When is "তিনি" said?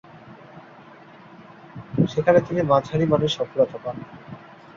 2.41-2.61